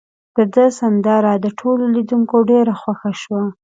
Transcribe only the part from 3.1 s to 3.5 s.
شوه.